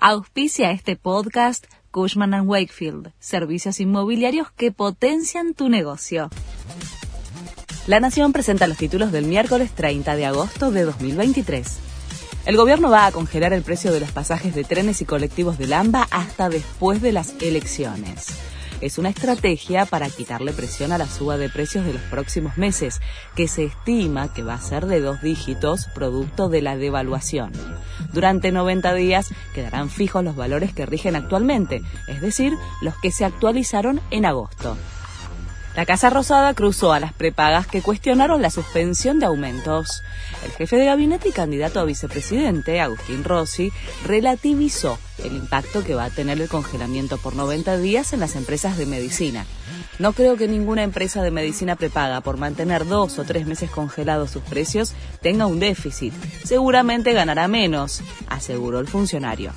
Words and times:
Auspicia 0.00 0.70
este 0.70 0.94
podcast 0.94 1.66
Cushman⁇ 1.90 2.30
Wakefield, 2.46 3.12
servicios 3.18 3.80
inmobiliarios 3.80 4.52
que 4.52 4.70
potencian 4.70 5.54
tu 5.54 5.68
negocio. 5.68 6.30
La 7.88 7.98
Nación 7.98 8.32
presenta 8.32 8.68
los 8.68 8.78
títulos 8.78 9.10
del 9.10 9.24
miércoles 9.24 9.72
30 9.72 10.14
de 10.14 10.24
agosto 10.24 10.70
de 10.70 10.84
2023. 10.84 11.78
El 12.46 12.56
gobierno 12.56 12.90
va 12.90 13.06
a 13.06 13.12
congelar 13.12 13.52
el 13.52 13.62
precio 13.62 13.90
de 13.92 13.98
los 13.98 14.12
pasajes 14.12 14.54
de 14.54 14.62
trenes 14.62 15.02
y 15.02 15.04
colectivos 15.04 15.58
del 15.58 15.72
AMBA 15.72 16.06
hasta 16.12 16.48
después 16.48 17.02
de 17.02 17.10
las 17.10 17.34
elecciones 17.42 18.28
es 18.80 18.98
una 18.98 19.08
estrategia 19.08 19.86
para 19.86 20.08
quitarle 20.08 20.52
presión 20.52 20.92
a 20.92 20.98
la 20.98 21.06
suba 21.06 21.36
de 21.36 21.48
precios 21.48 21.84
de 21.84 21.94
los 21.94 22.02
próximos 22.02 22.56
meses, 22.56 23.00
que 23.34 23.48
se 23.48 23.64
estima 23.64 24.32
que 24.32 24.42
va 24.42 24.54
a 24.54 24.60
ser 24.60 24.86
de 24.86 25.00
dos 25.00 25.20
dígitos 25.20 25.86
producto 25.94 26.48
de 26.48 26.62
la 26.62 26.76
devaluación. 26.76 27.52
Durante 28.12 28.52
90 28.52 28.94
días 28.94 29.32
quedarán 29.54 29.90
fijos 29.90 30.24
los 30.24 30.36
valores 30.36 30.72
que 30.72 30.86
rigen 30.86 31.16
actualmente, 31.16 31.82
es 32.06 32.20
decir, 32.20 32.54
los 32.80 32.96
que 32.98 33.10
se 33.12 33.24
actualizaron 33.24 34.00
en 34.10 34.24
agosto. 34.24 34.76
La 35.78 35.86
Casa 35.86 36.10
Rosada 36.10 36.54
cruzó 36.54 36.92
a 36.92 36.98
las 36.98 37.12
prepagas 37.12 37.68
que 37.68 37.82
cuestionaron 37.82 38.42
la 38.42 38.50
suspensión 38.50 39.20
de 39.20 39.26
aumentos. 39.26 40.02
El 40.44 40.50
jefe 40.50 40.74
de 40.74 40.86
gabinete 40.86 41.28
y 41.28 41.32
candidato 41.32 41.78
a 41.78 41.84
vicepresidente, 41.84 42.80
Agustín 42.80 43.22
Rossi, 43.22 43.70
relativizó 44.04 44.98
el 45.22 45.36
impacto 45.36 45.84
que 45.84 45.94
va 45.94 46.06
a 46.06 46.10
tener 46.10 46.40
el 46.40 46.48
congelamiento 46.48 47.16
por 47.16 47.36
90 47.36 47.76
días 47.78 48.12
en 48.12 48.18
las 48.18 48.34
empresas 48.34 48.76
de 48.76 48.86
medicina. 48.86 49.46
No 50.00 50.14
creo 50.14 50.36
que 50.36 50.48
ninguna 50.48 50.82
empresa 50.82 51.22
de 51.22 51.30
medicina 51.30 51.76
prepaga 51.76 52.22
por 52.22 52.38
mantener 52.38 52.84
dos 52.84 53.16
o 53.20 53.22
tres 53.22 53.46
meses 53.46 53.70
congelados 53.70 54.32
sus 54.32 54.42
precios 54.42 54.94
tenga 55.22 55.46
un 55.46 55.60
déficit. 55.60 56.12
Seguramente 56.42 57.12
ganará 57.12 57.46
menos, 57.46 58.02
aseguró 58.28 58.80
el 58.80 58.88
funcionario. 58.88 59.52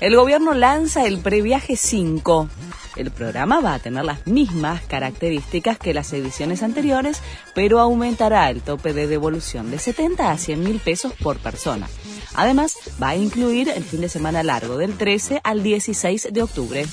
El 0.00 0.16
gobierno 0.16 0.52
lanza 0.52 1.06
el 1.06 1.20
previaje 1.20 1.76
5 1.76 2.48
el 2.96 3.10
programa 3.10 3.60
va 3.60 3.74
a 3.74 3.78
tener 3.78 4.04
las 4.04 4.26
mismas 4.26 4.82
características 4.82 5.78
que 5.78 5.94
las 5.94 6.12
ediciones 6.12 6.62
anteriores, 6.62 7.20
pero 7.54 7.80
aumentará 7.80 8.50
el 8.50 8.62
tope 8.62 8.92
de 8.92 9.06
devolución 9.06 9.70
de 9.70 9.78
70 9.78 10.30
a 10.30 10.38
100 10.38 10.62
mil 10.62 10.78
pesos 10.78 11.12
por 11.22 11.38
persona. 11.38 11.88
Además, 12.34 12.76
va 13.02 13.10
a 13.10 13.16
incluir 13.16 13.68
el 13.68 13.84
fin 13.84 14.00
de 14.00 14.08
semana 14.08 14.42
largo 14.42 14.76
del 14.76 14.96
13 14.96 15.40
al 15.44 15.62
16 15.62 16.28
de 16.32 16.42
octubre. 16.42 16.86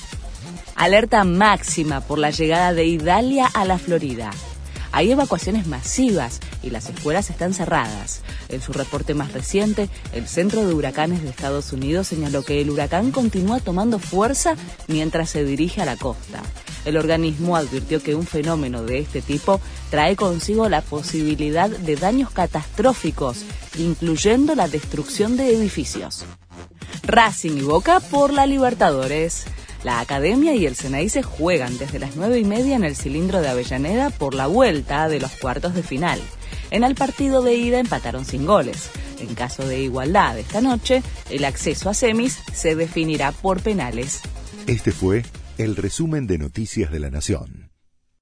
Alerta 0.75 1.23
máxima 1.23 2.01
por 2.01 2.19
la 2.19 2.29
llegada 2.29 2.73
de 2.73 2.85
Idalia 2.85 3.47
a 3.47 3.65
la 3.65 3.77
Florida. 3.77 4.31
Hay 4.91 5.11
evacuaciones 5.11 5.67
masivas 5.67 6.39
y 6.63 6.71
las 6.71 6.89
escuelas 6.89 7.29
están 7.29 7.53
cerradas. 7.53 8.21
En 8.49 8.61
su 8.61 8.73
reporte 8.73 9.13
más 9.13 9.33
reciente, 9.33 9.89
el 10.13 10.27
Centro 10.27 10.65
de 10.65 10.73
Huracanes 10.73 11.21
de 11.21 11.29
Estados 11.29 11.71
Unidos 11.73 12.07
señaló 12.07 12.43
que 12.43 12.61
el 12.61 12.69
huracán 12.69 13.11
continúa 13.11 13.59
tomando 13.59 13.99
fuerza 13.99 14.55
mientras 14.87 15.29
se 15.29 15.43
dirige 15.43 15.81
a 15.81 15.85
la 15.85 15.95
costa. 15.95 16.41
El 16.85 16.97
organismo 16.97 17.55
advirtió 17.55 18.01
que 18.01 18.15
un 18.15 18.25
fenómeno 18.25 18.83
de 18.83 18.99
este 18.99 19.21
tipo 19.21 19.59
trae 19.91 20.15
consigo 20.15 20.69
la 20.69 20.81
posibilidad 20.81 21.69
de 21.69 21.95
daños 21.95 22.31
catastróficos, 22.31 23.43
incluyendo 23.77 24.55
la 24.55 24.67
destrucción 24.67 25.37
de 25.37 25.53
edificios. 25.53 26.25
Racing 27.03 27.57
y 27.57 27.61
Boca 27.61 27.99
por 27.99 28.33
la 28.33 28.45
Libertadores. 28.45 29.45
La 29.83 30.01
Academia 30.01 30.53
y 30.55 30.65
el 30.65 30.75
Senai 30.75 31.07
se 31.07 31.23
juegan 31.23 31.77
desde 31.77 31.99
las 31.99 32.15
nueve 32.17 32.39
y 32.39 32.43
media 32.43 32.75
en 32.75 32.83
el 32.83 32.95
cilindro 32.95 33.41
de 33.41 33.47
Avellaneda 33.47 34.09
por 34.09 34.33
la 34.33 34.47
vuelta 34.47 35.07
de 35.07 35.21
los 35.21 35.31
cuartos 35.31 35.73
de 35.73 35.83
final. 35.83 36.19
En 36.69 36.83
el 36.83 36.95
partido 36.95 37.41
de 37.41 37.55
ida 37.55 37.79
empataron 37.79 38.25
sin 38.25 38.45
goles. 38.45 38.89
En 39.19 39.35
caso 39.35 39.65
de 39.65 39.81
igualdad 39.81 40.37
esta 40.37 40.61
noche, 40.61 41.01
el 41.29 41.45
acceso 41.45 41.89
a 41.89 41.93
semis 41.93 42.39
se 42.53 42.75
definirá 42.75 43.31
por 43.31 43.61
penales. 43.61 44.21
Este 44.67 44.91
fue 44.91 45.23
el 45.57 45.75
resumen 45.75 46.27
de 46.27 46.37
Noticias 46.37 46.91
de 46.91 46.99
la 46.99 47.09
Nación. 47.09 47.68